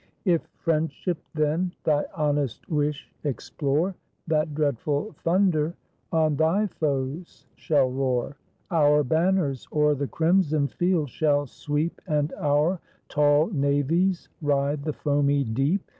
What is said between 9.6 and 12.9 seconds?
o'er the crimson field shall sweep, And our